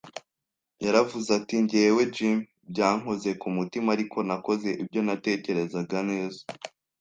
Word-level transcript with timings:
Yaravuze 0.85 1.29
ati: 1.39 1.55
“Jyewe, 1.69 2.03
Jim, 2.15 2.37
byankoze 2.71 3.29
ku 3.41 3.47
mutima, 3.57 3.87
ariko 3.95 4.17
nakoze 4.27 4.69
ibyo 4.83 5.01
natekerezaga 5.07 5.99
neza 6.11 6.41